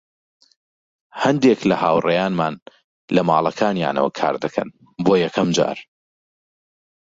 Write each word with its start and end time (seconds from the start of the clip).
هەندێک 1.21 1.59
لە 1.69 1.75
هاوڕێیانمان 1.83 2.55
لە 3.15 3.21
ماڵەکانیانەوە 3.29 4.09
کاردەکەن، 4.19 4.69
بۆ 5.03 5.13
یەکەم 5.23 5.49
جار. 5.57 5.77